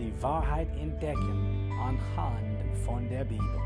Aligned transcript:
die 0.00 0.22
Wahrheit 0.22 0.74
entdecken 0.78 1.70
anhand 1.78 2.74
von 2.86 3.06
der 3.10 3.22
Bibel. 3.22 3.60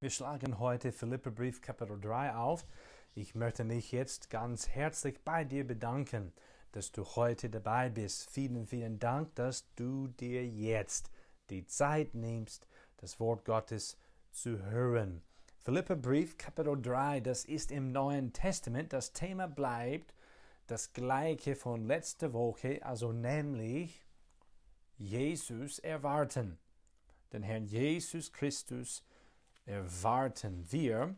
Wir 0.00 0.10
schlagen 0.10 0.58
heute 0.58 0.90
Philipperbrief 0.90 1.60
Kapitel 1.60 2.00
3 2.00 2.34
auf. 2.34 2.66
Ich 3.14 3.36
möchte 3.36 3.62
mich 3.62 3.92
jetzt 3.92 4.30
ganz 4.30 4.68
herzlich 4.68 5.22
bei 5.22 5.44
dir 5.44 5.64
bedanken, 5.64 6.32
dass 6.72 6.90
du 6.90 7.04
heute 7.04 7.50
dabei 7.50 7.88
bist. 7.88 8.28
Vielen, 8.28 8.66
vielen 8.66 8.98
Dank, 8.98 9.32
dass 9.36 9.72
du 9.76 10.08
dir 10.08 10.44
jetzt 10.44 11.12
die 11.50 11.66
Zeit 11.66 12.14
nimmst, 12.14 12.66
das 12.96 13.20
Wort 13.20 13.44
Gottes 13.44 13.96
zu 14.32 14.58
hören. 14.58 15.22
Philipperbrief 15.62 16.36
Kapitel 16.36 16.82
3, 16.82 17.20
das 17.20 17.44
ist 17.44 17.70
im 17.70 17.92
Neuen 17.92 18.32
Testament. 18.32 18.92
Das 18.92 19.12
Thema 19.12 19.46
bleibt 19.46 20.12
das 20.66 20.92
gleiche 20.92 21.54
von 21.54 21.86
letzter 21.86 22.32
Woche, 22.32 22.84
also 22.84 23.12
nämlich 23.12 24.04
Jesus 24.98 25.78
erwarten. 25.78 26.58
Den 27.32 27.42
Herrn 27.42 27.66
Jesus 27.66 28.32
Christus 28.32 29.04
erwarten 29.64 30.64
wir 30.70 31.16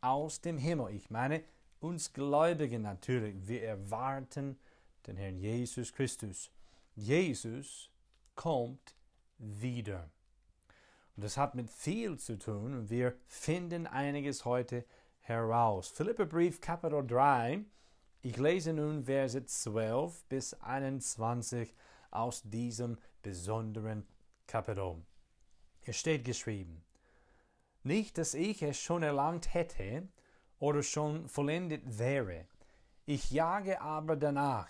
aus 0.00 0.40
dem 0.40 0.58
Himmel. 0.58 0.94
Ich 0.94 1.10
meine, 1.10 1.44
uns 1.80 2.12
Gläubigen 2.12 2.82
natürlich, 2.82 3.36
wir 3.46 3.62
erwarten 3.62 4.58
den 5.06 5.16
Herrn 5.16 5.38
Jesus 5.38 5.92
Christus. 5.92 6.50
Jesus 6.94 7.90
kommt 8.34 8.94
wieder. 9.38 10.10
Und 11.16 11.24
das 11.24 11.36
hat 11.36 11.54
mit 11.54 11.70
viel 11.70 12.18
zu 12.18 12.38
tun 12.38 12.88
wir 12.88 13.14
finden 13.26 13.86
einiges 13.86 14.44
heute 14.44 14.84
heraus. 15.20 15.88
Philipperbrief 15.88 16.60
Kapitel 16.60 17.06
3 17.06 17.64
ich 18.22 18.36
lese 18.36 18.72
nun 18.72 19.04
Verse 19.04 19.44
12 19.44 20.24
bis 20.24 20.54
21 20.54 21.74
aus 22.10 22.42
diesem 22.42 22.98
besonderen 23.22 24.06
Kapitel. 24.46 25.02
Es 25.82 25.96
steht 25.96 26.24
geschrieben, 26.24 26.84
nicht, 27.82 28.18
dass 28.18 28.34
ich 28.34 28.62
es 28.62 28.78
schon 28.78 29.02
erlangt 29.02 29.54
hätte 29.54 30.08
oder 30.58 30.82
schon 30.82 31.28
vollendet 31.28 31.98
wäre. 31.98 32.46
Ich 33.06 33.30
jage 33.30 33.80
aber 33.80 34.16
danach, 34.16 34.68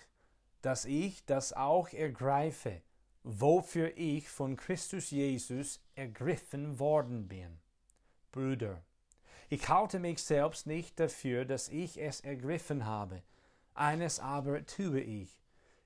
dass 0.61 0.85
ich 0.85 1.25
das 1.25 1.51
auch 1.51 1.89
ergreife, 1.89 2.81
wofür 3.23 3.97
ich 3.97 4.29
von 4.29 4.55
Christus 4.55 5.11
Jesus 5.11 5.81
ergriffen 5.95 6.79
worden 6.79 7.27
bin. 7.27 7.59
Brüder, 8.31 8.81
ich 9.49 9.67
halte 9.67 9.99
mich 9.99 10.23
selbst 10.23 10.65
nicht 10.65 10.97
dafür, 10.99 11.43
dass 11.43 11.67
ich 11.67 12.01
es 12.01 12.21
ergriffen 12.21 12.85
habe, 12.85 13.21
eines 13.73 14.19
aber 14.19 14.65
tue 14.65 15.01
ich. 15.01 15.41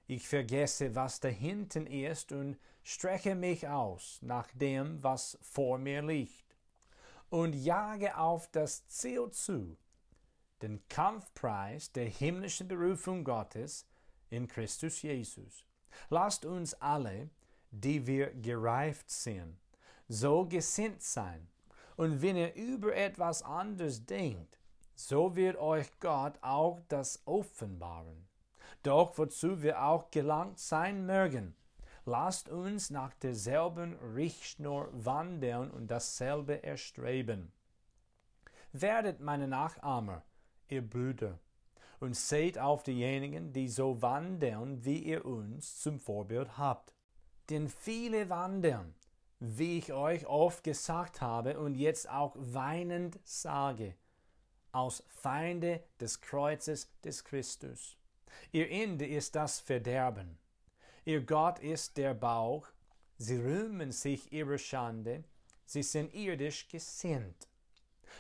Ich 0.08 0.28
vergesse, 0.28 0.94
was 0.96 1.20
dahinten 1.20 1.88
ist 1.88 2.32
und 2.32 2.58
strecke 2.84 3.34
mich 3.34 3.68
aus 3.68 4.20
nach 4.22 4.48
dem, 4.54 5.02
was 5.04 5.38
vor 5.42 5.78
mir 5.80 6.04
liegt, 6.04 6.56
und 7.30 7.54
jage 7.54 8.16
auf 8.18 8.48
das 8.52 8.88
Ziel 8.88 9.32
zu, 9.32 9.78
den 10.62 10.88
Kampfpreis 10.88 11.92
der 11.92 12.08
himmlischen 12.08 12.68
Berufung 12.68 13.24
Gottes 13.24 13.88
in 14.30 14.48
Christus 14.48 15.02
Jesus. 15.02 15.66
Lasst 16.10 16.46
uns 16.46 16.76
alle, 16.76 17.30
die 17.72 18.06
wir 18.06 18.32
gereift 18.32 19.10
sind, 19.10 19.58
so 20.08 20.46
gesinnt 20.46 21.02
sein, 21.02 21.48
und 21.98 22.22
wenn 22.22 22.36
ihr 22.36 22.54
über 22.56 22.96
etwas 22.96 23.42
anderes 23.42 24.06
denkt, 24.06 24.60
so 24.96 25.36
wird 25.36 25.58
euch 25.58 25.88
Gott 26.00 26.34
auch 26.42 26.82
das 26.88 27.22
offenbaren. 27.26 28.28
Doch 28.84 29.18
wozu 29.18 29.62
wir 29.62 29.84
auch 29.84 30.12
gelangt 30.12 30.60
sein 30.60 31.06
mögen, 31.06 31.56
lasst 32.06 32.50
uns 32.50 32.90
nach 32.90 33.14
derselben 33.16 33.96
Richtschnur 34.16 34.90
wandeln 34.94 35.72
und 35.72 35.90
dasselbe 35.90 36.64
erstreben. 36.64 37.52
Werdet 38.72 39.20
meine 39.20 39.48
Nachahmer, 39.48 40.24
ihr 40.68 40.88
Brüder, 40.88 41.40
und 42.00 42.16
seht 42.16 42.60
auf 42.60 42.84
diejenigen, 42.84 43.54
die 43.54 43.70
so 43.70 44.02
wandeln, 44.02 44.84
wie 44.86 45.00
ihr 45.00 45.26
uns 45.26 45.80
zum 45.80 46.00
Vorbild 46.00 46.58
habt. 46.58 46.94
Denn 47.50 47.70
viele 47.70 48.30
wandeln, 48.30 48.94
wie 49.40 49.78
ich 49.78 49.94
euch 49.94 50.26
oft 50.28 50.64
gesagt 50.64 51.22
habe 51.22 51.60
und 51.60 51.76
jetzt 51.76 52.10
auch 52.10 52.36
weinend 52.38 53.20
sage, 53.24 53.96
aus 54.76 55.04
Feinde 55.08 55.82
des 56.02 56.20
Kreuzes 56.20 56.92
des 57.02 57.24
Christus. 57.24 57.98
Ihr 58.52 58.70
Ende 58.70 59.08
ist 59.08 59.36
das 59.36 59.60
Verderben. 59.62 60.38
Ihr 61.06 61.22
Gott 61.22 61.60
ist 61.60 61.96
der 61.98 62.14
Bauch. 62.14 62.68
Sie 63.18 63.38
rühmen 63.38 63.94
sich 63.94 64.34
ihrer 64.34 64.58
Schande. 64.58 65.24
Sie 65.66 65.82
sind 65.82 66.14
irdisch 66.14 66.68
gesinnt. 66.68 67.48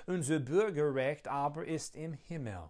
Unser 0.07 0.39
Bürgerrecht 0.39 1.27
aber 1.27 1.65
ist 1.65 1.95
im 1.95 2.13
Himmel, 2.13 2.69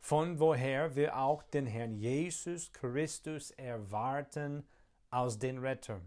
von 0.00 0.38
woher 0.38 0.94
wir 0.94 1.18
auch 1.18 1.42
den 1.42 1.66
Herrn 1.66 1.94
Jesus 1.94 2.72
Christus 2.72 3.50
erwarten 3.52 4.64
als 5.10 5.38
den 5.38 5.58
Retter, 5.58 6.00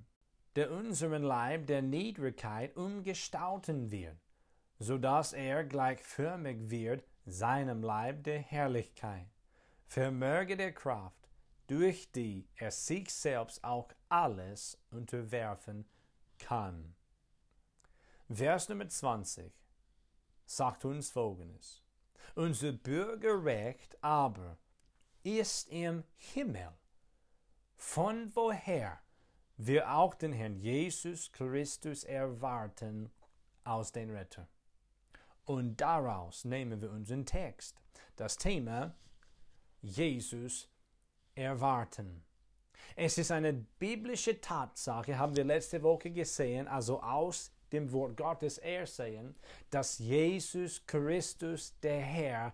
der 0.56 0.72
unseren 0.72 1.24
Leib 1.24 1.68
der 1.68 1.82
Niedrigkeit 1.82 2.76
umgestalten 2.78 3.92
wird, 3.92 4.18
so 4.80 4.98
dass 4.98 5.34
er 5.34 5.64
gleichförmig 5.64 6.70
wird 6.70 7.04
seinem 7.28 7.84
Leib 7.84 8.24
der 8.24 8.40
Herrlichkeit, 8.40 9.28
vermöge 9.86 10.56
der 10.56 10.74
Kraft, 10.74 11.30
durch 11.68 12.10
die 12.14 12.48
er 12.56 12.72
sich 12.72 13.14
selbst 13.14 13.64
auch 13.64 13.92
alles 14.08 14.82
unterwerfen 14.90 15.86
kann. 16.40 16.96
Vers 18.30 18.70
Nummer 18.70 18.88
20 18.88 19.52
sagt 20.46 20.86
uns 20.86 21.12
folgendes. 21.12 21.84
Unser 22.36 22.72
Bürgerrecht 22.72 24.02
aber 24.02 24.58
ist 25.24 25.70
im 25.70 26.04
Himmel, 26.16 26.72
von 27.76 28.34
woher 28.36 29.02
wir 29.58 29.92
auch 29.92 30.14
den 30.14 30.32
Herrn 30.32 30.56
Jesus 30.56 31.32
Christus 31.32 32.04
erwarten 32.04 33.12
aus 33.64 33.92
den 33.92 34.12
Retter. 34.12 34.48
Und 35.48 35.80
daraus 35.80 36.44
nehmen 36.44 36.82
wir 36.82 36.92
unseren 36.92 37.26
Text. 37.26 37.82
Das 38.18 38.36
Thema 38.36 38.94
Jesus 39.82 40.68
erwarten. 41.36 42.22
Es 42.98 43.18
ist 43.18 43.32
eine 43.32 43.54
biblische 43.54 44.42
Tatsache, 44.42 45.18
haben 45.18 45.38
wir 45.38 45.46
letzte 45.46 45.82
Woche 45.82 46.12
gesehen, 46.12 46.68
also 46.68 47.02
aus 47.02 47.54
dem 47.72 47.90
Wort 47.94 48.18
Gottes 48.18 48.58
ersehen, 48.58 49.36
dass 49.70 50.00
Jesus 50.00 50.86
Christus, 50.86 51.74
der 51.82 52.02
Herr, 52.02 52.54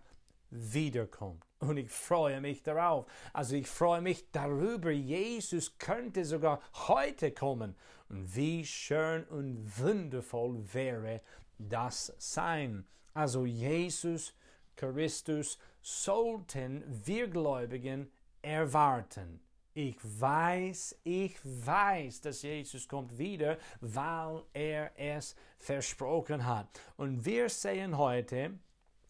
wiederkommt. 0.52 1.44
Und 1.60 1.78
ich 1.78 1.90
freue 1.90 2.42
mich 2.42 2.62
darauf. 2.62 3.08
Also 3.32 3.56
ich 3.56 3.68
freue 3.68 4.02
mich 4.02 4.30
darüber, 4.32 4.92
Jesus 4.92 5.80
könnte 5.80 6.26
sogar 6.26 6.62
heute 6.88 7.32
kommen. 7.32 7.76
Und 8.10 8.36
wie 8.36 8.64
schön 8.64 9.24
und 9.26 9.80
wundervoll 9.80 10.62
wäre 10.74 11.22
das 11.58 12.14
sein. 12.18 12.86
Also 13.14 13.46
Jesus 13.46 14.34
Christus 14.76 15.60
sollten 15.82 16.84
wir 17.06 17.28
Gläubigen 17.28 18.12
erwarten. 18.42 19.40
Ich 19.76 19.98
weiß, 20.04 21.00
ich 21.04 21.36
weiß, 21.44 22.22
dass 22.22 22.44
Jesus 22.44 22.88
kommt 22.88 23.18
wieder, 23.18 23.58
weil 23.82 24.44
er 24.54 24.92
es 25.00 25.36
versprochen 25.58 26.46
hat. 26.46 26.80
Und 26.96 27.26
wir 27.26 27.50
sehen 27.50 27.98
heute 27.98 28.60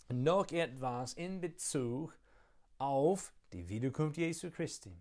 noch 0.10 0.50
etwas 0.52 1.14
in 1.14 1.42
Bezug 1.42 2.18
auf 2.78 3.34
die 3.52 3.68
Wiederkunft 3.68 4.18
Jesu 4.18 4.52
Christi. 4.52 4.96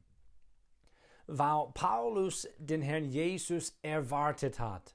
Weil 1.29 1.67
Paulus 1.75 2.49
den 2.59 2.83
Herrn 2.83 3.05
Jesus 3.05 3.79
erwartet 3.83 4.59
hat, 4.59 4.95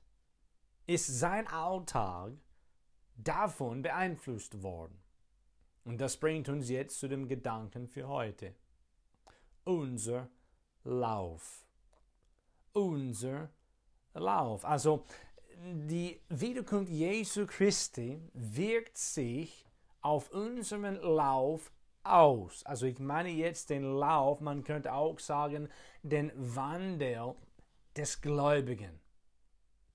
ist 0.88 1.20
sein 1.20 1.48
Alltag 1.48 2.34
davon 3.16 3.82
beeinflusst 3.82 4.64
worden. 4.64 4.98
Und 5.84 6.00
das 6.00 6.18
bringt 6.18 6.50
uns 6.50 6.70
jetzt 6.70 7.00
zu 7.00 7.08
dem 7.08 7.28
Gedanken 7.28 7.88
für 7.88 8.08
heute. 8.08 8.56
Unser 9.64 10.30
Lauf. 10.84 11.66
Unser 12.74 13.50
Lauf. 14.14 14.66
Also 14.66 15.06
die 15.58 16.22
Wiederkunft 16.30 16.92
Jesu 16.92 17.46
Christi 17.46 18.22
wirkt 18.34 18.98
sich 18.98 19.66
auf 20.02 20.30
unseren 20.32 20.96
Lauf 20.96 21.72
aus. 22.04 22.66
Also 22.66 22.86
ich 22.86 23.00
meine 23.00 23.30
jetzt 23.30 23.70
den 23.70 23.84
Lauf, 23.84 24.40
man 24.40 24.64
könnte 24.64 24.94
auch 24.94 25.20
sagen, 25.20 25.70
den 26.04 26.32
Wandel 26.36 27.36
des 27.96 28.22
Gläubigen. 28.22 29.00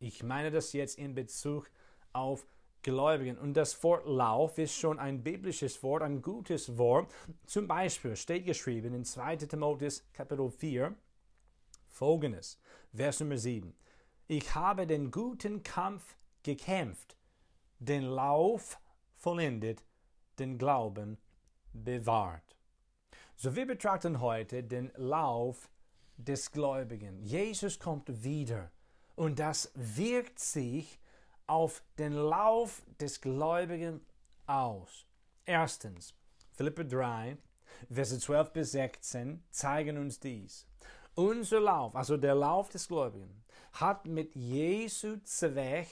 Ich 0.03 0.25
meine 0.25 0.51
das 0.51 0.73
jetzt 0.73 0.99
in 0.99 1.15
Bezug 1.15 1.71
auf 2.13 2.45
Gläubigen. 2.83 3.39
Und 3.39 3.55
das 3.55 3.81
Wort 3.85 4.05
Lauf 4.05 4.59
ist 4.59 4.75
schon 4.75 4.99
ein 4.99 5.23
biblisches 5.23 5.81
Wort, 5.85 6.03
ein 6.03 6.23
gutes 6.23 6.77
Wort. 6.77 7.09
Zum 7.47 7.69
Beispiel 7.69 8.17
steht 8.17 8.45
geschrieben 8.45 8.95
in 8.95 9.05
2. 9.05 9.37
Timotheus 9.37 10.05
Kapitel 10.13 10.51
4 10.51 10.93
folgendes, 11.87 12.59
Vers 12.93 13.21
Nummer 13.21 13.39
7. 13.39 13.73
Ich 14.27 14.53
habe 14.57 14.89
den 14.89 15.13
guten 15.13 15.63
Kampf 15.63 16.17
gekämpft, 16.43 17.17
den 17.79 18.03
Lauf 18.03 18.81
vollendet, 19.15 19.85
den 20.41 20.59
Glauben 20.59 21.17
bewahrt. 21.73 22.57
So 23.37 23.55
wir 23.55 23.69
betrachten 23.69 24.21
heute 24.21 24.65
den 24.65 24.91
Lauf 24.97 25.71
des 26.17 26.51
Gläubigen. 26.51 27.23
Jesus 27.23 27.79
kommt 27.79 28.25
wieder 28.25 28.73
und 29.17 29.39
das 29.39 29.71
wirkt 29.75 30.39
sich 30.39 30.99
auf 31.47 31.83
den 31.99 32.13
Lauf 32.13 32.83
des 33.01 33.21
Gläubigen 33.21 34.01
aus. 34.47 35.07
Erstens, 35.45 36.15
Philippe 36.53 36.85
3, 36.85 37.37
Verse 37.91 38.19
12 38.19 38.53
bis 38.53 38.73
16 38.73 39.43
zeigen 39.51 39.99
uns 39.99 40.21
dies. 40.21 40.67
Unser 41.15 41.61
Lauf, 41.61 41.95
also 41.97 42.17
der 42.17 42.35
Lauf 42.35 42.69
des 42.71 42.89
Gläubigen, 42.89 43.43
hat 43.73 44.07
mit 44.07 44.35
Jesu 44.35 45.19
Zweck 45.25 45.89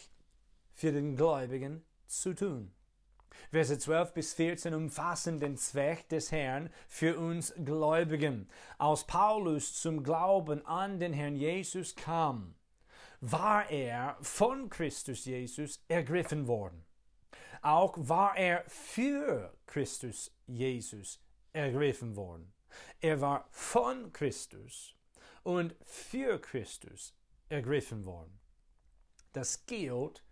für 0.72 0.92
den 0.92 1.16
Gläubigen 1.16 1.84
zu 2.06 2.34
tun. 2.34 2.72
Verse 3.50 3.78
12 3.78 4.14
bis 4.14 4.34
14 4.34 4.74
umfassen 4.74 5.40
den 5.40 5.56
Zweck 5.56 6.08
des 6.08 6.30
Herrn 6.30 6.70
für 6.88 7.18
uns 7.18 7.52
Gläubigen. 7.64 8.48
Als 8.78 9.04
Paulus 9.04 9.80
zum 9.80 10.02
Glauben 10.02 10.64
an 10.66 11.00
den 11.00 11.12
Herrn 11.12 11.36
Jesus 11.36 11.96
kam, 11.96 12.54
war 13.20 13.70
er 13.70 14.16
von 14.22 14.68
Christus 14.70 15.24
Jesus 15.24 15.82
ergriffen 15.88 16.46
worden. 16.46 16.84
Auch 17.62 17.94
war 17.98 18.36
er 18.36 18.64
für 18.68 19.54
Christus 19.66 20.34
Jesus 20.46 21.20
ergriffen 21.52 22.16
worden. 22.16 22.52
Er 23.00 23.20
war 23.20 23.46
von 23.50 24.12
Christus 24.12 24.94
und 25.42 25.74
für 25.84 26.40
Christus 26.40 27.14
ergriffen 27.48 28.04
worden. 28.04 28.40
Das 29.32 29.66
gilt 29.66 30.24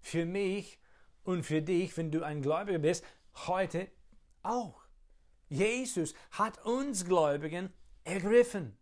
für 0.00 0.24
mich 0.24 0.80
und 1.24 1.44
für 1.44 1.60
dich, 1.60 1.96
wenn 1.96 2.10
du 2.10 2.22
ein 2.22 2.42
Gläubiger 2.42 2.78
bist, 2.78 3.04
heute 3.46 3.90
auch. 4.42 4.82
Jesus 5.48 6.14
hat 6.30 6.64
uns 6.64 7.04
Gläubigen 7.04 7.72
ergriffen. 8.04 8.78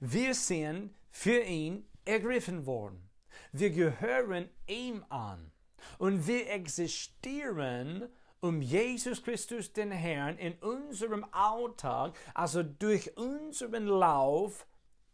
Wir 0.00 0.34
sind 0.34 0.94
für 1.10 1.40
ihn 1.40 1.86
ergriffen 2.04 2.66
worden. 2.66 3.10
Wir 3.52 3.70
gehören 3.70 4.48
ihm 4.66 5.04
an 5.08 5.52
und 5.98 6.26
wir 6.26 6.50
existieren 6.50 8.08
um 8.40 8.60
Jesus 8.60 9.22
Christus 9.22 9.72
den 9.72 9.92
Herrn 9.92 10.36
in 10.36 10.54
unserem 10.54 11.24
Alltag, 11.30 12.18
also 12.34 12.64
durch 12.64 13.16
unseren 13.16 13.86
Lauf 13.86 14.66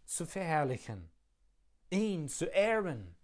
zu 0.07 0.25
verherrlichen, 0.25 1.11
ihn 1.91 2.29
zu 2.29 2.47
ehren. 2.47 3.15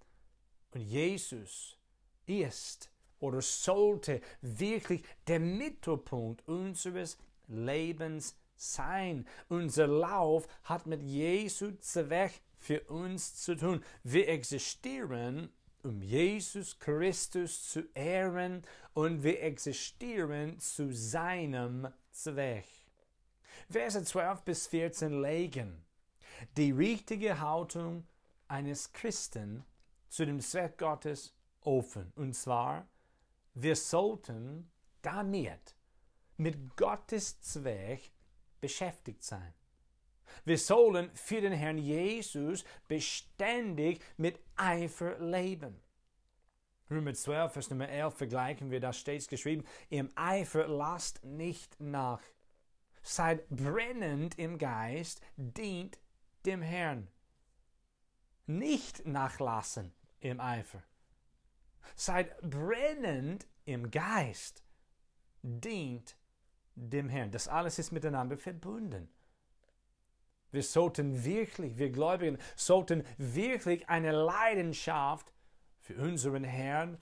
Und 0.72 0.82
Jesus 0.82 1.78
ist 2.26 2.90
oder 3.18 3.40
sollte 3.40 4.20
wirklich 4.42 5.02
der 5.26 5.40
Mittelpunkt 5.40 6.46
unseres 6.46 7.16
Lebens 7.46 8.36
sein. 8.56 9.26
Unser 9.48 9.86
Lauf 9.86 10.46
hat 10.64 10.86
mit 10.86 11.02
Jesu 11.02 11.72
Zweck 11.78 12.42
für 12.64 12.80
uns 12.84 13.36
zu 13.36 13.56
tun. 13.56 13.84
Wir 14.02 14.28
existieren, 14.28 15.52
um 15.82 16.00
Jesus 16.00 16.78
Christus 16.78 17.68
zu 17.68 17.82
ehren 17.92 18.62
und 18.94 19.22
wir 19.22 19.42
existieren 19.42 20.58
zu 20.58 20.90
seinem 20.94 21.88
Zweck. 22.10 22.66
Verse 23.68 24.02
12 24.02 24.42
bis 24.42 24.66
14 24.66 25.20
legen 25.20 25.84
die 26.56 26.72
richtige 26.72 27.38
Haltung 27.38 28.06
eines 28.48 28.92
Christen 28.92 29.64
zu 30.08 30.24
dem 30.24 30.40
Zweck 30.40 30.78
Gottes 30.78 31.34
offen. 31.60 32.12
Und 32.16 32.34
zwar, 32.34 32.88
wir 33.52 33.76
sollten 33.76 34.70
damit 35.02 35.76
mit 36.38 36.76
Gottes 36.76 37.40
Zweck 37.40 38.10
beschäftigt 38.60 39.22
sein. 39.22 39.52
Wir 40.44 40.58
sollen 40.58 41.10
für 41.14 41.40
den 41.40 41.52
Herrn 41.52 41.78
Jesus 41.78 42.64
beständig 42.88 44.02
mit 44.16 44.38
Eifer 44.56 45.18
leben. 45.18 45.80
Römer 46.90 47.14
12, 47.14 47.52
Vers 47.52 47.70
Nummer 47.70 47.88
11 47.88 48.14
vergleichen 48.14 48.70
wir, 48.70 48.80
da 48.80 48.92
steht 48.92 49.26
geschrieben, 49.28 49.64
im 49.88 50.10
Eifer 50.16 50.68
lasst 50.68 51.24
nicht 51.24 51.80
nach. 51.80 52.20
Seid 53.02 53.48
brennend 53.48 54.38
im 54.38 54.58
Geist, 54.58 55.20
dient 55.36 55.98
dem 56.46 56.62
Herrn. 56.62 57.08
Nicht 58.46 59.06
nachlassen 59.06 59.92
im 60.20 60.40
Eifer. 60.40 60.82
Seid 61.96 62.38
brennend 62.42 63.46
im 63.64 63.90
Geist, 63.90 64.62
dient 65.42 66.16
dem 66.74 67.08
Herrn. 67.08 67.30
Das 67.30 67.48
alles 67.48 67.78
ist 67.78 67.92
miteinander 67.92 68.36
verbunden. 68.36 69.08
Wir 70.54 70.62
sollten 70.62 71.24
wirklich, 71.24 71.78
wir 71.78 71.90
Gläubigen, 71.90 72.38
sollten 72.54 73.02
wirklich 73.18 73.88
eine 73.88 74.12
Leidenschaft 74.12 75.32
für 75.80 75.96
unseren 75.96 76.44
Herrn 76.44 76.98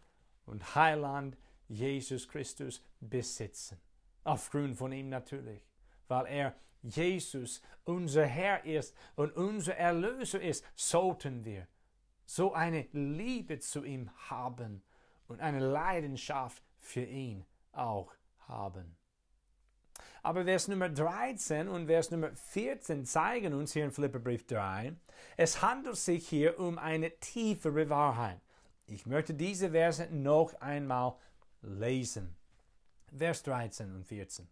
und 0.47 0.75
Heiland 0.75 1.37
Jesus 1.69 2.27
Christus 2.27 2.83
besitzen. 2.99 3.79
Aufgrund 4.25 4.79
von 4.79 4.91
ihm 4.91 5.11
natürlich, 5.11 5.69
weil 6.09 6.25
er 6.29 6.57
Jesus 6.81 7.61
unser 7.85 8.25
Herr 8.25 8.65
ist 8.65 8.97
und 9.17 9.37
unser 9.37 9.77
Erlöser 9.77 10.41
ist, 10.41 10.65
sollten 10.75 11.45
wir 11.45 11.69
so 12.25 12.55
eine 12.55 12.89
Liebe 12.93 13.59
zu 13.59 13.85
ihm 13.85 14.11
haben 14.31 14.83
und 15.29 15.41
eine 15.41 15.61
Leidenschaft 15.61 16.63
für 16.79 17.05
ihn 17.05 17.45
auch 17.73 18.15
haben. 18.49 18.97
Aber 20.25 20.45
Vers 20.45 20.69
Nummer 20.69 20.89
13 20.89 21.69
und 21.69 21.87
Vers 21.87 22.13
Nummer 22.13 22.31
14 22.33 23.05
zeigen 23.05 23.55
uns 23.55 23.73
hier 23.73 23.85
in 23.85 23.91
Philipperbrief 23.91 24.47
3, 24.47 24.95
es 25.37 25.63
handelt 25.63 25.97
sich 25.97 26.29
hier 26.29 26.61
um 26.61 26.79
eine 26.79 27.19
tiefere 27.19 27.89
Wahrheit. 27.89 28.41
Ich 28.87 29.05
möchte 29.07 29.35
diese 29.35 29.71
Verse 29.71 30.07
noch 30.13 30.55
einmal 30.61 31.17
lesen. 31.61 32.37
Vers 33.17 33.43
13 33.43 33.93
und 33.93 34.05
14. 34.05 34.49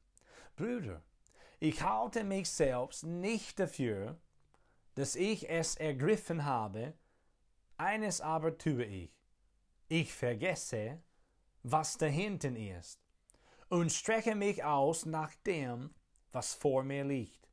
Brüder, 0.57 1.03
ich 1.61 1.83
halte 1.83 2.25
mich 2.25 2.51
selbst 2.51 3.05
nicht 3.05 3.61
dafür, 3.61 4.19
dass 4.97 5.15
ich 5.15 5.49
es 5.49 5.77
ergriffen 5.77 6.45
habe, 6.45 6.95
eines 7.77 8.21
aber 8.21 8.59
tue 8.59 8.85
ich. 8.85 9.13
Ich 9.89 10.13
vergesse, 10.13 11.01
was 11.63 11.97
dahinten 11.97 12.57
ist 12.57 13.01
und 13.71 13.93
strecke 13.93 14.35
mich 14.35 14.63
aus 14.65 15.07
nach 15.07 15.33
dem, 15.47 15.95
was 16.33 16.55
vor 16.55 16.83
mir 16.83 17.05
liegt, 17.05 17.49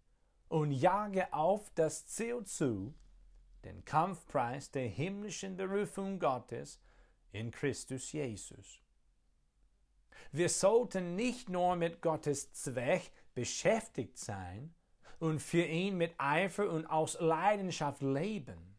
und 0.49 0.71
jage 0.71 1.31
auf 1.31 1.69
das 1.75 2.07
Ziel 2.07 2.43
zu, 2.43 2.93
den 3.63 3.85
Kampfpreis 3.85 4.71
der 4.71 4.87
himmlischen 4.87 5.55
Berufung 5.55 6.19
Gottes 6.19 6.81
in 7.31 7.51
Christus 7.51 8.11
Jesus. 8.11 8.81
Wir 10.31 10.49
sollten 10.49 11.15
nicht 11.15 11.49
nur 11.49 11.75
mit 11.75 12.01
Gottes 12.01 12.51
Zweck 12.51 13.11
beschäftigt 13.35 14.17
sein 14.17 14.73
und 15.19 15.39
für 15.39 15.65
ihn 15.65 15.97
mit 15.97 16.15
Eifer 16.17 16.69
und 16.69 16.87
aus 16.87 17.19
Leidenschaft 17.19 18.01
leben, 18.01 18.75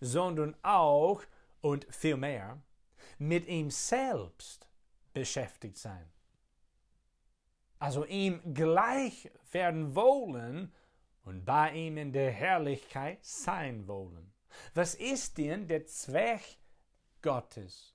sondern 0.00 0.54
auch 0.62 1.22
und 1.62 1.86
vielmehr 1.90 2.62
mit 3.18 3.46
ihm 3.46 3.70
selbst 3.70 4.68
beschäftigt 5.14 5.78
sein 5.78 6.12
also 7.82 8.04
ihm 8.04 8.40
gleich 8.54 9.28
werden 9.50 9.96
wollen 9.96 10.72
und 11.24 11.44
bei 11.44 11.72
ihm 11.72 11.96
in 11.96 12.12
der 12.12 12.30
Herrlichkeit 12.30 13.18
sein 13.24 13.88
wollen. 13.88 14.32
Was 14.72 14.94
ist 14.94 15.36
denn 15.36 15.66
der 15.66 15.84
Zweck 15.86 16.58
Gottes? 17.22 17.92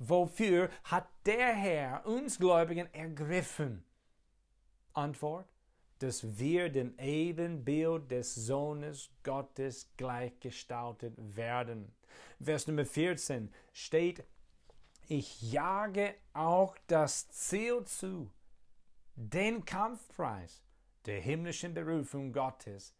Wofür 0.00 0.70
hat 0.82 1.06
der 1.24 1.54
Herr 1.54 2.04
uns 2.04 2.36
Gläubigen 2.36 2.92
ergriffen? 2.92 3.84
Antwort, 4.92 5.46
dass 6.00 6.36
wir 6.36 6.68
dem 6.68 6.98
Ebenbild 6.98 8.10
des 8.10 8.34
Sohnes 8.34 9.08
Gottes 9.22 9.88
gleichgestaltet 9.96 11.14
werden. 11.36 11.94
Vers 12.40 12.66
Nummer 12.66 12.84
14 12.84 13.54
steht, 13.72 14.24
ich 15.06 15.52
jage 15.52 16.16
auch 16.32 16.76
das 16.88 17.28
Ziel 17.28 17.84
zu, 17.84 18.32
den 19.16 19.64
Kampfpreis 19.64 20.62
der 21.06 21.20
himmlischen 21.20 21.74
Berufung 21.74 22.32
Gottes 22.32 22.94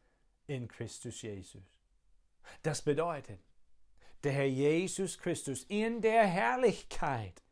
in 0.47 0.69
Christus 0.69 1.23
Jesus. 1.23 1.81
Das 2.63 2.83
bedeutet, 2.83 3.41
der 4.23 4.33
Herr 4.33 4.47
Jesus 4.47 5.19
Christus 5.19 5.65
in 5.65 6.01
der 6.01 6.27
Herrlichkeit 6.27 7.43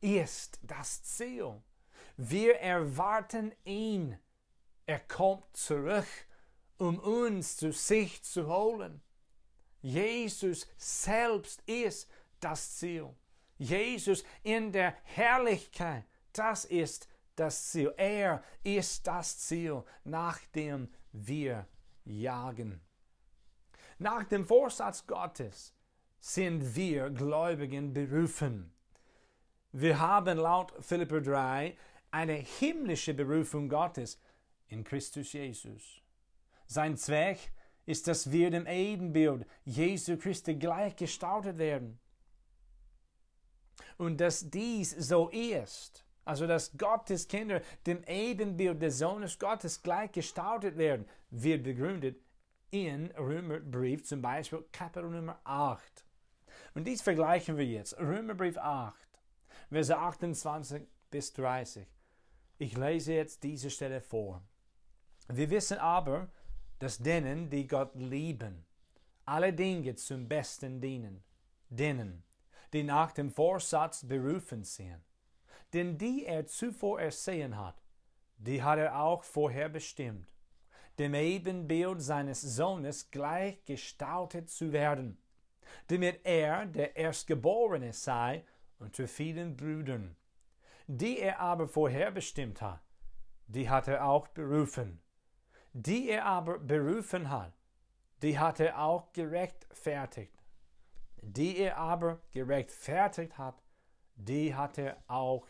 ist 0.00 0.58
das 0.62 1.02
Ziel. 1.02 1.62
Wir 2.16 2.56
erwarten 2.56 3.52
ihn. 3.64 4.18
Er 4.86 5.00
kommt 5.00 5.56
zurück, 5.56 6.06
um 6.78 6.98
uns 6.98 7.56
zu 7.56 7.72
sich 7.72 8.22
zu 8.22 8.46
holen. 8.46 9.02
Jesus 9.82 10.66
selbst 10.76 11.62
ist 11.66 12.08
das 12.40 12.76
Ziel. 12.76 13.14
Jesus 13.58 14.24
in 14.42 14.72
der 14.72 14.96
Herrlichkeit, 15.04 16.04
das 16.32 16.64
ist 16.64 17.08
das 17.36 17.70
Ziel. 17.70 17.92
Er 17.96 18.42
ist 18.62 19.06
das 19.06 19.38
Ziel, 19.38 19.82
nach 20.04 20.38
dem 20.54 20.88
wir 21.12 21.66
jagen. 22.04 22.80
Nach 23.98 24.24
dem 24.24 24.44
Vorsatz 24.44 25.06
Gottes 25.06 25.74
sind 26.18 26.74
wir 26.74 27.10
Gläubigen 27.10 27.92
berufen. 27.92 28.72
Wir 29.72 29.98
haben 29.98 30.38
laut 30.38 30.72
Philipper 30.80 31.20
3 31.20 31.76
eine 32.10 32.34
himmlische 32.34 33.14
Berufung 33.14 33.68
Gottes 33.68 34.18
in 34.68 34.84
Christus 34.84 35.32
Jesus. 35.32 36.00
Sein 36.66 36.96
Zweck 36.96 37.52
ist, 37.84 38.08
dass 38.08 38.32
wir 38.32 38.50
dem 38.50 38.66
Ebenbild 38.66 39.46
Jesu 39.64 40.16
Christi 40.16 40.54
gleichgestaltet 40.54 41.58
werden. 41.58 41.98
Und 43.98 44.18
dass 44.20 44.50
dies 44.50 44.90
so 44.90 45.28
ist, 45.28 46.05
also 46.26 46.46
dass 46.46 46.76
Gottes 46.76 47.28
Kinder 47.28 47.62
dem 47.86 48.02
Ebenbild 48.04 48.82
des 48.82 48.98
Sohnes 48.98 49.38
Gottes 49.38 49.82
gleichgestaltet 49.82 50.76
werden, 50.76 51.06
wird 51.30 51.62
begründet 51.62 52.20
in 52.70 53.12
Römerbrief, 53.12 54.04
zum 54.04 54.20
Beispiel 54.20 54.64
Kapitel 54.72 55.08
Nummer 55.08 55.40
8. 55.44 56.04
Und 56.74 56.86
dies 56.86 57.00
vergleichen 57.00 57.56
wir 57.56 57.64
jetzt. 57.64 57.96
Römerbrief 57.98 58.58
8, 58.58 58.94
Verse 59.70 59.96
28 59.96 60.82
bis 61.10 61.32
30. 61.32 61.86
Ich 62.58 62.76
lese 62.76 63.14
jetzt 63.14 63.44
diese 63.44 63.70
Stelle 63.70 64.00
vor. 64.00 64.42
Wir 65.28 65.48
wissen 65.50 65.78
aber, 65.78 66.28
dass 66.80 66.98
denen, 66.98 67.50
die 67.50 67.68
Gott 67.68 67.94
lieben, 67.94 68.66
alle 69.24 69.52
Dinge 69.52 69.94
zum 69.94 70.26
Besten 70.26 70.80
dienen, 70.80 71.22
denen, 71.68 72.24
die 72.72 72.82
nach 72.82 73.12
dem 73.12 73.30
Vorsatz 73.30 74.06
berufen 74.06 74.64
sind. 74.64 75.02
Denn 75.72 75.98
die 75.98 76.24
er 76.26 76.46
zuvor 76.46 77.00
ersehen 77.00 77.56
hat, 77.56 77.82
die 78.38 78.62
hat 78.62 78.78
er 78.78 79.00
auch 79.00 79.24
vorher 79.24 79.68
bestimmt, 79.68 80.26
dem 80.98 81.14
Ebenbild 81.14 82.00
seines 82.00 82.40
Sohnes 82.40 83.10
gleichgestaltet 83.10 84.48
zu 84.50 84.72
werden, 84.72 85.18
damit 85.88 86.20
er 86.24 86.66
der 86.66 86.96
Erstgeborene 86.96 87.92
sei 87.92 88.44
unter 88.78 89.08
vielen 89.08 89.56
Brüdern. 89.56 90.16
Die 90.86 91.18
er 91.18 91.40
aber 91.40 91.66
vorher 91.66 92.10
bestimmt 92.10 92.62
hat, 92.62 92.80
die 93.46 93.68
hat 93.68 93.88
er 93.88 94.04
auch 94.04 94.28
berufen. 94.28 95.00
Die 95.72 96.08
er 96.08 96.24
aber 96.24 96.58
berufen 96.58 97.30
hat, 97.30 97.52
die 98.22 98.38
hat 98.38 98.60
er 98.60 98.80
auch 98.80 99.12
gerechtfertigt. 99.12 100.32
Die 101.20 101.58
er 101.58 101.76
aber 101.76 102.20
gerechtfertigt 102.30 103.36
hat, 103.36 103.62
die 104.14 104.54
hat 104.54 104.78
er 104.78 104.96
auch 105.08 105.46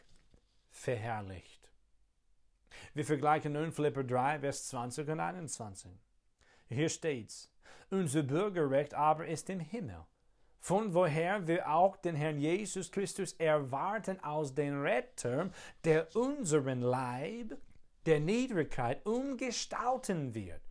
verherrlicht. 0.76 1.70
Wir 2.94 3.04
vergleichen 3.04 3.54
nun 3.54 3.72
Philipper 3.72 4.04
3, 4.04 4.40
Vers 4.40 4.68
20 4.68 5.08
und 5.08 5.20
21. 5.20 5.90
Hier 6.68 6.88
steht's. 6.88 7.50
Unser 7.90 8.22
Bürgerrecht 8.22 8.94
aber 8.94 9.26
ist 9.26 9.48
im 9.48 9.60
Himmel, 9.60 10.04
von 10.58 10.92
woher 10.94 11.46
wir 11.46 11.70
auch 11.70 11.96
den 11.96 12.16
Herrn 12.16 12.40
Jesus 12.40 12.90
Christus 12.90 13.32
erwarten 13.34 14.18
als 14.20 14.54
den 14.54 14.80
Retter, 14.80 15.50
der 15.84 16.14
unseren 16.16 16.80
Leib 16.80 17.56
der 18.06 18.20
Niedrigkeit 18.20 19.04
umgestalten 19.06 20.34
wird, 20.34 20.62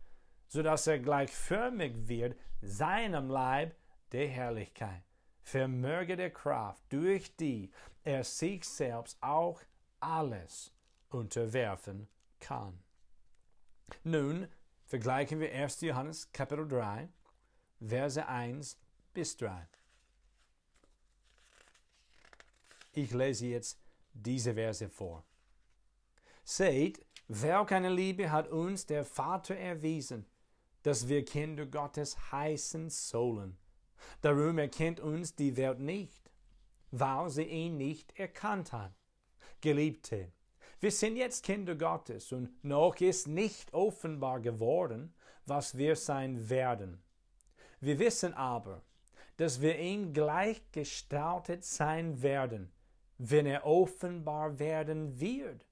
so 0.46 0.62
dass 0.62 0.86
er 0.86 0.98
gleichförmig 0.98 2.08
wird 2.08 2.38
seinem 2.60 3.28
Leib 3.28 3.74
der 4.12 4.28
Herrlichkeit. 4.28 5.02
Vermöge 5.42 6.16
der 6.16 6.30
Kraft, 6.30 6.82
durch 6.90 7.34
die 7.36 7.70
er 8.04 8.24
sich 8.24 8.64
selbst 8.64 9.22
auch 9.22 9.60
alles 10.06 10.72
unterwerfen 11.08 12.08
kann. 12.38 12.78
Nun 14.04 14.48
vergleichen 14.84 15.40
wir 15.40 15.52
1. 15.52 15.80
Johannes 15.80 16.30
Kapitel 16.32 16.68
3, 16.68 17.08
Verse 17.80 18.26
1 18.26 18.78
bis 19.12 19.36
3. 19.36 19.68
Ich 22.92 23.12
lese 23.12 23.46
jetzt 23.46 23.80
diese 24.12 24.54
Verse 24.54 24.88
vor. 24.88 25.24
Seht, 26.44 27.04
welch 27.28 27.72
eine 27.72 27.90
Liebe 27.90 28.30
hat 28.30 28.48
uns 28.48 28.86
der 28.86 29.04
Vater 29.04 29.56
erwiesen, 29.56 30.26
dass 30.82 31.08
wir 31.08 31.24
Kinder 31.24 31.66
Gottes 31.66 32.30
heißen 32.30 32.90
sollen. 32.90 33.58
Darum 34.20 34.58
erkennt 34.58 35.00
uns 35.00 35.34
die 35.34 35.56
Welt 35.56 35.80
nicht, 35.80 36.30
weil 36.92 37.28
sie 37.28 37.42
ihn 37.42 37.76
nicht 37.76 38.16
erkannt 38.18 38.72
hat. 38.72 38.94
Geliebte, 39.66 40.30
wir 40.78 40.92
sind 40.92 41.16
jetzt 41.16 41.42
Kinder 41.42 41.74
Gottes 41.74 42.30
und 42.30 42.62
noch 42.62 42.94
ist 43.00 43.26
nicht 43.26 43.74
offenbar 43.74 44.38
geworden, 44.38 45.12
was 45.44 45.76
wir 45.76 45.96
sein 45.96 46.48
werden. 46.48 47.02
Wir 47.80 47.98
wissen 47.98 48.32
aber, 48.34 48.84
dass 49.38 49.60
wir 49.60 49.76
ihm 49.76 50.12
gleichgestaltet 50.12 51.64
sein 51.64 52.22
werden, 52.22 52.70
wenn 53.18 53.44
er 53.44 53.66
offenbar 53.66 54.60
werden 54.60 55.18
wird. 55.18 55.66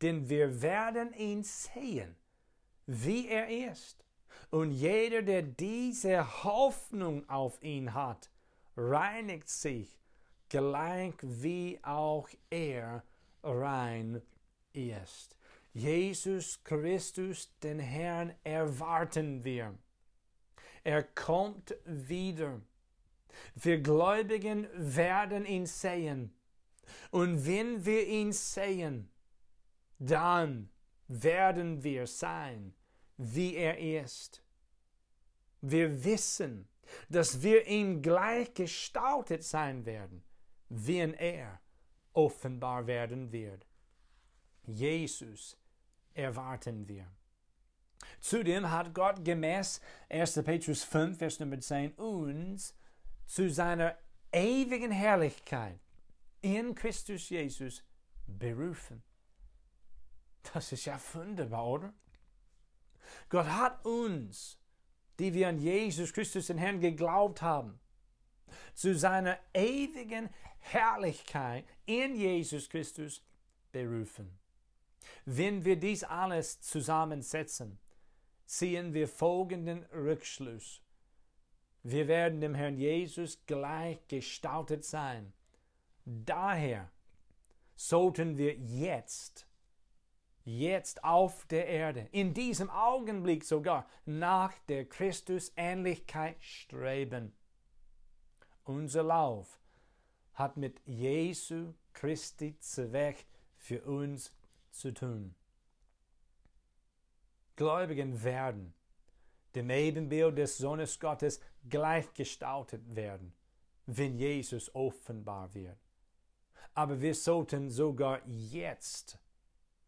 Denn 0.00 0.30
wir 0.30 0.62
werden 0.62 1.12
ihn 1.12 1.42
sehen, 1.42 2.16
wie 2.86 3.28
er 3.28 3.70
ist. 3.70 4.02
Und 4.50 4.72
jeder, 4.72 5.20
der 5.20 5.42
diese 5.42 6.42
Hoffnung 6.42 7.28
auf 7.28 7.62
ihn 7.62 7.92
hat, 7.92 8.30
reinigt 8.78 9.50
sich 9.50 10.00
gleich 10.48 11.14
wie 11.22 11.78
auch 11.82 12.28
er 12.50 13.02
rein 13.42 14.22
ist. 14.72 15.36
Jesus 15.72 16.62
Christus, 16.62 17.52
den 17.62 17.80
Herrn, 17.80 18.34
erwarten 18.44 19.42
wir. 19.44 19.76
Er 20.84 21.02
kommt 21.02 21.74
wieder. 21.84 22.60
Wir 23.54 23.80
Gläubigen 23.80 24.68
werden 24.74 25.44
ihn 25.44 25.66
sehen. 25.66 26.32
Und 27.10 27.46
wenn 27.46 27.84
wir 27.84 28.06
ihn 28.06 28.32
sehen, 28.32 29.10
dann 29.98 30.68
werden 31.08 31.82
wir 31.82 32.06
sein, 32.06 32.74
wie 33.16 33.56
er 33.56 33.78
ist. 34.04 34.44
Wir 35.60 36.04
wissen, 36.04 36.68
dass 37.08 37.42
wir 37.42 37.66
ihm 37.66 38.02
gleich 38.02 38.52
gestaltet 38.54 39.42
sein 39.42 39.86
werden 39.86 40.22
wenn 40.74 41.14
er 41.14 41.60
offenbar 42.12 42.86
werden 42.86 43.30
wird. 43.32 43.66
Jesus 44.66 45.56
erwarten 46.14 46.88
wir. 46.88 47.06
Zudem 48.20 48.70
hat 48.70 48.94
Gott 48.94 49.24
gemäß 49.24 49.80
1. 50.08 50.42
Petrus 50.44 50.82
5, 50.82 51.18
Vers 51.18 51.38
Nummer 51.40 51.60
10 51.60 51.92
uns 51.94 52.74
zu 53.26 53.50
seiner 53.50 53.96
ewigen 54.32 54.90
Herrlichkeit 54.90 55.80
in 56.40 56.74
Christus 56.74 57.28
Jesus 57.28 57.82
berufen. 58.26 59.02
Das 60.52 60.72
ist 60.72 60.84
ja 60.84 60.98
wunderbar, 61.14 61.66
oder? 61.66 61.94
Gott 63.28 63.46
hat 63.46 63.84
uns, 63.84 64.58
die 65.18 65.32
wir 65.32 65.48
an 65.48 65.58
Jesus 65.58 66.12
Christus, 66.12 66.48
den 66.48 66.58
Herrn, 66.58 66.80
geglaubt 66.80 67.42
haben, 67.42 67.80
zu 68.74 68.94
seiner 68.94 69.38
ewigen 69.52 70.30
Herrlichkeit 70.60 71.64
in 71.86 72.16
Jesus 72.16 72.68
Christus 72.68 73.22
berufen. 73.72 74.38
Wenn 75.24 75.64
wir 75.64 75.76
dies 75.76 76.04
alles 76.04 76.60
zusammensetzen, 76.60 77.78
ziehen 78.46 78.94
wir 78.94 79.08
folgenden 79.08 79.84
Rückschluss. 79.86 80.82
Wir 81.82 82.08
werden 82.08 82.40
dem 82.40 82.54
Herrn 82.54 82.78
Jesus 82.78 83.44
gleich 83.46 84.06
gestaltet 84.08 84.84
sein. 84.84 85.32
Daher 86.04 86.90
sollten 87.76 88.38
wir 88.38 88.54
jetzt 88.54 89.46
jetzt 90.44 91.02
auf 91.02 91.46
der 91.46 91.66
Erde, 91.66 92.08
in 92.12 92.34
diesem 92.34 92.70
Augenblick 92.70 93.44
sogar, 93.44 93.88
nach 94.04 94.52
der 94.68 94.84
Christusähnlichkeit 94.84 96.36
streben. 96.42 97.34
Unser 98.64 99.02
Lauf 99.02 99.60
hat 100.34 100.56
mit 100.56 100.80
Jesu 100.86 101.74
Christi 101.92 102.58
Zweck 102.58 103.26
für 103.56 103.82
uns 103.84 104.32
zu 104.70 104.92
tun. 104.92 105.34
Gläubigen 107.56 108.22
werden 108.22 108.74
dem 109.54 109.70
Ebenbild 109.70 110.36
des 110.36 110.58
Sohnes 110.58 110.98
Gottes 110.98 111.40
gleichgestaltet 111.68 112.82
werden, 112.94 113.32
wenn 113.86 114.18
Jesus 114.18 114.74
offenbar 114.74 115.54
wird. 115.54 115.78
Aber 116.74 117.00
wir 117.00 117.14
sollten 117.14 117.70
sogar 117.70 118.20
jetzt 118.26 119.18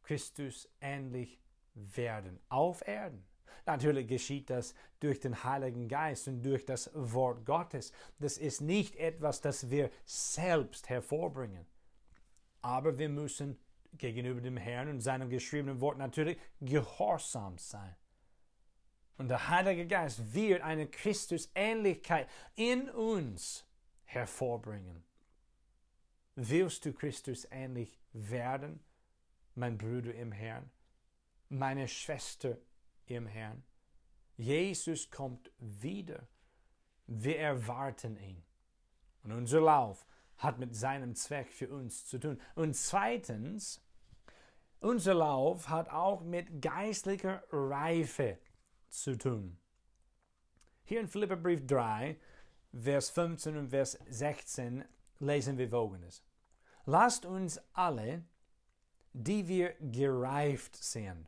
Christus 0.04 0.68
ähnlich 0.80 1.40
werden, 1.74 2.38
auf 2.48 2.86
Erden. 2.86 3.24
Natürlich 3.64 4.06
geschieht 4.06 4.50
das 4.50 4.74
durch 5.00 5.20
den 5.20 5.44
Heiligen 5.44 5.88
Geist 5.88 6.28
und 6.28 6.42
durch 6.42 6.64
das 6.64 6.90
Wort 6.94 7.44
Gottes. 7.46 7.92
Das 8.18 8.38
ist 8.38 8.60
nicht 8.60 8.96
etwas, 8.96 9.40
das 9.40 9.70
wir 9.70 9.90
selbst 10.04 10.88
hervorbringen. 10.88 11.66
Aber 12.62 12.98
wir 12.98 13.08
müssen 13.08 13.58
gegenüber 13.98 14.40
dem 14.40 14.56
Herrn 14.56 14.88
und 14.88 15.00
seinem 15.00 15.30
geschriebenen 15.30 15.80
Wort 15.80 15.98
natürlich 15.98 16.38
gehorsam 16.60 17.58
sein. 17.58 17.96
Und 19.18 19.28
der 19.28 19.48
Heilige 19.48 19.86
Geist 19.86 20.34
wird 20.34 20.62
eine 20.62 20.86
Christusähnlichkeit 20.86 22.28
in 22.54 22.90
uns 22.90 23.64
hervorbringen. 24.04 25.02
Willst 26.34 26.84
du 26.84 26.92
Christus 26.92 27.46
ähnlich 27.50 27.98
werden, 28.12 28.80
mein 29.54 29.78
Bruder 29.78 30.14
im 30.14 30.32
Herrn, 30.32 30.70
meine 31.48 31.88
Schwester 31.88 32.58
im 33.14 33.26
Herrn? 33.26 33.62
Jesus 34.36 35.10
kommt 35.10 35.50
wieder. 35.58 36.28
Wir 37.06 37.38
erwarten 37.38 38.16
ihn. 38.16 38.42
Und 39.22 39.32
unser 39.32 39.60
Lauf 39.60 40.06
hat 40.38 40.58
mit 40.58 40.74
seinem 40.74 41.14
Zweck 41.14 41.52
für 41.52 41.68
uns 41.68 42.06
zu 42.06 42.18
tun. 42.18 42.40
Und 42.54 42.74
zweitens, 42.74 43.82
unser 44.80 45.14
Lauf 45.14 45.68
hat 45.68 45.88
auch 45.90 46.22
mit 46.22 46.60
geistlicher 46.60 47.42
Reife 47.50 48.38
zu 48.88 49.16
tun. 49.16 49.58
Hier 50.84 51.00
in 51.00 51.08
Philipperbrief 51.08 51.66
3, 51.66 52.16
Vers 52.72 53.10
15 53.10 53.56
und 53.56 53.70
Vers 53.70 53.98
16 54.08 54.84
lesen 55.18 55.58
wir 55.58 55.68
folgendes. 55.68 56.22
Lasst 56.84 57.26
uns 57.26 57.60
alle, 57.72 58.22
die 59.12 59.48
wir 59.48 59.74
gereift 59.80 60.76
sind, 60.76 61.26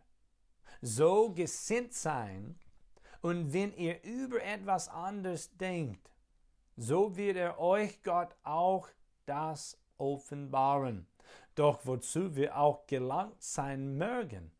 so 0.80 1.30
gesinnt 1.32 1.94
sein, 1.94 2.58
und 3.20 3.52
wenn 3.52 3.74
ihr 3.74 4.02
über 4.04 4.42
etwas 4.42 4.88
anderes 4.88 5.56
denkt, 5.56 6.10
so 6.76 7.16
wird 7.16 7.36
er 7.36 7.58
euch 7.58 8.02
Gott 8.02 8.34
auch 8.44 8.88
das 9.26 9.76
offenbaren. 9.98 11.06
Doch 11.56 11.84
wozu 11.84 12.36
wir 12.36 12.56
auch 12.56 12.86
gelangt 12.86 13.42
sein 13.42 13.98
mögen, 13.98 14.52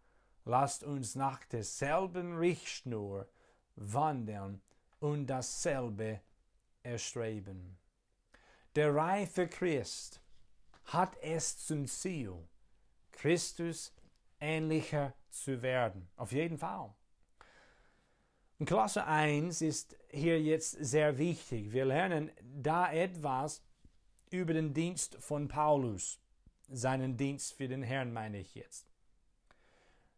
lasst 0.44 0.82
uns 0.82 1.14
nach 1.14 1.44
derselben 1.44 2.36
Richtschnur 2.36 3.28
wandern 3.76 4.60
und 4.98 5.26
dasselbe 5.26 6.20
erstreben. 6.82 7.78
Der 8.74 8.94
reife 8.94 9.46
Christ 9.46 10.20
hat 10.86 11.16
es 11.22 11.64
zum 11.64 11.86
Ziel, 11.86 12.34
Christus 13.12 13.92
ähnlicher 14.40 15.14
zu 15.30 15.62
werden. 15.62 16.08
Auf 16.16 16.32
jeden 16.32 16.58
Fall. 16.58 16.94
Und 18.58 18.66
Klasse 18.66 19.06
1 19.06 19.62
ist 19.62 19.96
hier 20.10 20.40
jetzt 20.40 20.72
sehr 20.72 21.18
wichtig. 21.18 21.72
Wir 21.72 21.84
lernen 21.84 22.30
da 22.42 22.90
etwas 22.90 23.62
über 24.30 24.52
den 24.52 24.74
Dienst 24.74 25.16
von 25.20 25.48
Paulus 25.48 26.20
seinen 26.68 27.16
Dienst 27.16 27.54
für 27.54 27.68
den 27.68 27.82
Herrn 27.82 28.12
meine 28.12 28.38
ich 28.38 28.54
jetzt. 28.54 28.86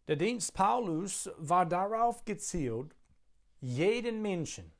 Der 0.09 0.16
Dienst 0.16 0.54
Paulus 0.54 1.30
war 1.38 1.66
darauf 1.66 2.24
gezielt, 2.24 2.96
jeden 3.61 4.22
Menschen, 4.22 4.72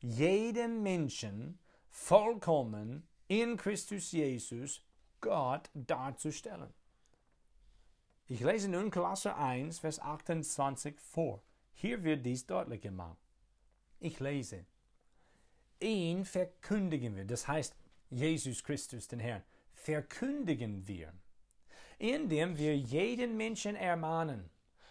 jeden 0.00 0.82
Menschen 0.82 1.58
vollkommen 1.90 3.06
in 3.28 3.56
Christus 3.56 4.12
Jesus 4.12 4.82
Gott 5.20 5.70
darzustellen. 5.74 6.72
Ich 8.30 8.40
lese 8.40 8.68
nun 8.68 8.90
Klasse 8.90 9.36
1, 9.36 9.78
Vers 9.78 10.00
28 10.00 11.00
vor. 11.00 11.42
Hier 11.72 12.04
wird 12.04 12.26
dies 12.26 12.46
deutlich 12.46 12.82
gemacht. 12.82 13.16
Ich 14.00 14.20
lese. 14.20 14.66
Ihn 15.80 16.26
verkündigen 16.26 17.16
wir, 17.16 17.24
das 17.24 17.48
heißt 17.48 17.74
Jesus 18.10 18.62
Christus, 18.62 19.08
den 19.08 19.20
Herrn 19.20 19.42
verkündigen 19.72 20.86
wir, 20.86 21.14
indem 21.98 22.58
wir 22.58 22.76
jeden 22.76 23.38
Menschen 23.38 23.76
ermahnen 23.76 24.50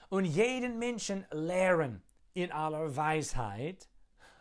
und 0.10 0.26
jeden 0.26 0.80
Menschen 0.80 1.28
lehren 1.30 2.02
in 2.34 2.52
aller 2.52 2.96
Weisheit, 2.96 3.88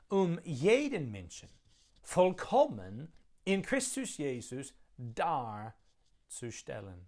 um 0.09 0.41
jeden 0.43 1.11
Menschen 1.11 1.51
vollkommen 2.03 3.13
in 3.45 3.61
Christus 3.61 4.17
Jesus 4.17 4.73
darzustellen. 4.97 7.07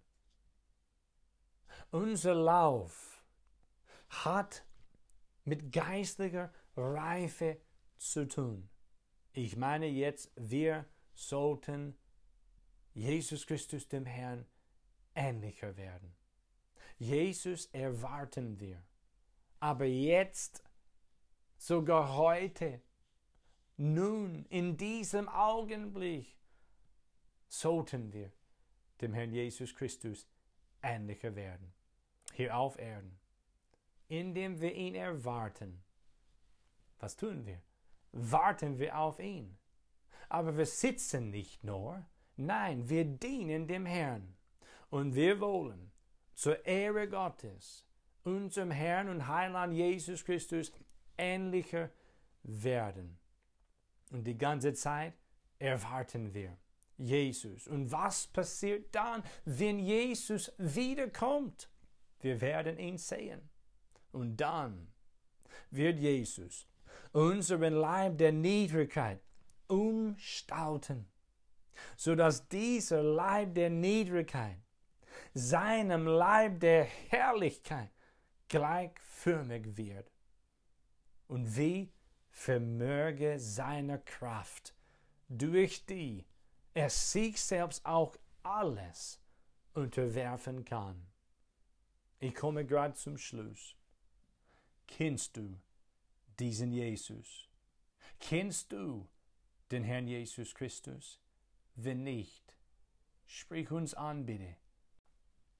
Unser 1.90 2.34
Lauf 2.34 3.24
hat 4.08 4.64
mit 5.44 5.72
geistlicher 5.72 6.52
Reife 6.76 7.60
zu 7.96 8.28
tun. 8.28 8.68
Ich 9.32 9.56
meine 9.56 9.86
jetzt, 9.86 10.30
wir 10.36 10.84
sollten 11.14 11.96
Jesus 12.92 13.46
Christus 13.46 13.88
dem 13.88 14.04
Herrn 14.04 14.46
ähnlicher 15.14 15.76
werden. 15.76 16.14
Jesus 16.98 17.66
erwarten 17.66 18.58
wir. 18.60 18.84
Aber 19.60 19.84
jetzt, 19.84 20.62
sogar 21.56 22.16
heute, 22.16 22.82
nun, 23.76 24.44
in 24.46 24.76
diesem 24.76 25.28
Augenblick, 25.28 26.36
sollten 27.48 28.12
wir 28.12 28.32
dem 29.00 29.14
Herrn 29.14 29.32
Jesus 29.32 29.74
Christus 29.74 30.26
ähnlicher 30.82 31.34
werden. 31.34 31.72
Hier 32.32 32.56
auf 32.56 32.78
Erden. 32.78 33.18
Indem 34.08 34.60
wir 34.60 34.74
ihn 34.74 34.94
erwarten. 34.94 35.82
Was 36.98 37.16
tun 37.16 37.44
wir? 37.46 37.60
Warten 38.12 38.78
wir 38.78 38.98
auf 38.98 39.18
ihn. 39.18 39.58
Aber 40.28 40.56
wir 40.56 40.66
sitzen 40.66 41.30
nicht 41.30 41.64
nur, 41.64 42.04
Nein, 42.40 42.88
wir 42.88 43.04
dienen 43.04 43.66
dem 43.66 43.84
Herrn 43.84 44.36
und 44.90 45.16
wir 45.16 45.40
wollen 45.40 45.90
zur 46.34 46.64
Ehre 46.64 47.08
Gottes 47.08 47.84
unserem 48.22 48.70
Herrn 48.70 49.08
und 49.08 49.26
Heiland 49.26 49.72
Jesus 49.72 50.24
Christus 50.24 50.70
ähnlicher 51.16 51.90
werden. 52.44 53.18
Und 54.12 54.22
die 54.22 54.38
ganze 54.38 54.72
Zeit 54.72 55.14
erwarten 55.58 56.32
wir 56.32 56.56
Jesus. 56.98 57.66
Und 57.66 57.90
was 57.90 58.26
passiert 58.26 58.94
dann, 58.94 59.22
wenn 59.44 59.78
Jesus 59.78 60.52
wiederkommt? 60.58 61.70
Wir 62.20 62.40
werden 62.40 62.78
ihn 62.78 62.98
sehen. 62.98 63.48
Und 64.12 64.36
dann 64.36 64.88
wird 65.70 65.98
Jesus 65.98 66.66
unseren 67.12 67.74
Leib 67.74 68.18
der 68.18 68.32
Niedrigkeit 68.32 69.20
umstauten 69.68 71.06
so 71.96 72.14
dass 72.14 72.48
dieser 72.48 73.02
Leib 73.02 73.54
der 73.54 73.70
Niedrigkeit 73.70 74.58
seinem 75.34 76.06
Leib 76.06 76.60
der 76.60 76.84
Herrlichkeit 76.84 77.90
gleichförmig 78.48 79.76
wird. 79.76 80.10
Und 81.26 81.56
wie 81.56 81.92
vermöge 82.30 83.38
seiner 83.38 83.98
Kraft, 83.98 84.74
durch 85.28 85.84
die 85.84 86.24
er 86.78 86.90
sich 86.90 87.40
selbst 87.40 87.84
auch 87.84 88.16
alles 88.44 89.20
unterwerfen 89.74 90.64
kann. 90.64 91.08
Ich 92.20 92.36
komme 92.36 92.64
gerade 92.64 92.94
zum 92.94 93.18
Schluss. 93.18 93.74
Kennst 94.86 95.36
du 95.36 95.58
diesen 96.38 96.70
Jesus? 96.70 97.48
Kennst 98.20 98.70
du 98.70 99.08
den 99.72 99.82
Herrn 99.82 100.06
Jesus 100.06 100.54
Christus? 100.54 101.20
Wenn 101.74 102.04
nicht, 102.04 102.54
sprich 103.26 103.72
uns 103.72 103.94
an, 103.94 104.24
bitte. 104.24 104.56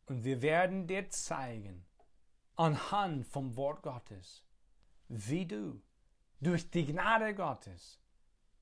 Und 0.07 0.23
wir 0.23 0.41
werden 0.41 0.87
dir 0.87 1.11
zeigen, 1.11 1.85
anhand 2.55 3.27
vom 3.27 3.57
Wort 3.57 3.83
Gottes, 3.83 4.45
wie 5.09 5.47
du 5.47 5.83
durch 6.41 6.71
die 6.71 6.87
Gnade 6.87 7.35
Gottes 7.35 8.01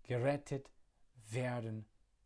gerettet 0.04 0.70
werden 1.28 1.84
kannst 1.84 1.95